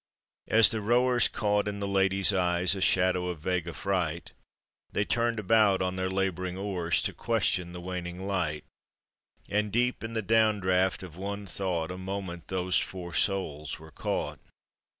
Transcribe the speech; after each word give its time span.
As 0.47 0.69
the 0.69 0.81
rowers 0.81 1.27
caught 1.27 1.67
in 1.67 1.79
the 1.79 1.87
lady's 1.87 2.33
eye* 2.33 2.61
A 2.61 2.65
shadow 2.81 3.27
of 3.27 3.37
vague 3.41 3.67
affright, 3.67 4.31
They 4.91 5.05
turned 5.05 5.37
about 5.37 5.83
on 5.83 5.95
their 5.95 6.09
laboring 6.09 6.55
oart, 6.55 7.03
To 7.03 7.13
question 7.13 7.71
the 7.71 7.79
waning 7.81 8.25
light; 8.25 8.63
448 9.45 9.47
APPENDIX. 9.47 9.59
And 9.59 9.71
deep 9.71 10.03
in 10.03 10.13
the 10.15 10.23
downdraught 10.23 11.03
of 11.03 11.17
one 11.17 11.45
thought 11.45 11.91
A 11.91 11.99
moment 11.99 12.47
those 12.47 12.79
four. 12.79 13.13
souls 13.13 13.77
were 13.77 13.91
caught. 13.91 14.39